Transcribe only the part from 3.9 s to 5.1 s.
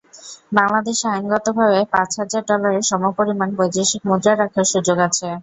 মুদ্রা রাখার সুযোগ